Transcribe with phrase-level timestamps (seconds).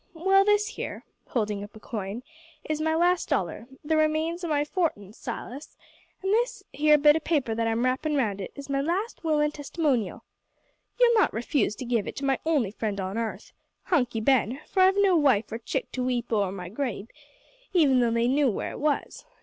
[0.15, 2.23] Well, this here (holding up a coin)
[2.63, 5.77] is my last dollar, the remains o' my fortin', Silas,
[6.23, 9.39] an' this here bit o' paper that I'm rappin' round it, is my last will
[9.39, 10.23] an' testimonial.
[10.99, 13.53] You'll not refuse to give it to my only friend on arth,
[13.83, 17.07] Hunky Ben, for I've no wife or chick to weep o'er my grave,
[17.71, 19.23] even though they knew where it was.